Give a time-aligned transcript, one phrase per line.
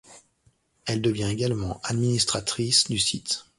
[0.87, 3.45] Elle devient également administratrice du site.